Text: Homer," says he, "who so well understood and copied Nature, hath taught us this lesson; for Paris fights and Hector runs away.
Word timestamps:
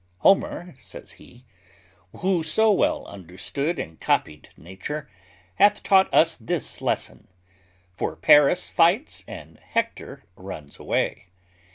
Homer," 0.21 0.73
says 0.79 1.11
he, 1.11 1.45
"who 2.11 2.41
so 2.41 2.71
well 2.71 3.05
understood 3.05 3.77
and 3.77 4.01
copied 4.01 4.49
Nature, 4.57 5.07
hath 5.57 5.83
taught 5.83 6.11
us 6.11 6.35
this 6.37 6.81
lesson; 6.81 7.27
for 7.95 8.15
Paris 8.15 8.67
fights 8.67 9.23
and 9.27 9.59
Hector 9.59 10.23
runs 10.35 10.79
away. 10.79 11.27